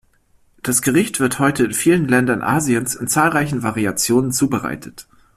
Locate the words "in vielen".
1.63-2.07